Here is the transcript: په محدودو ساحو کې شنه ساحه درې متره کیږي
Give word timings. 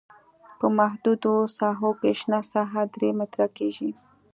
په 0.59 0.67
محدودو 0.79 1.33
ساحو 1.57 1.91
کې 2.01 2.11
شنه 2.19 2.39
ساحه 2.51 2.83
درې 2.93 3.09
متره 3.19 3.47
کیږي 3.57 3.91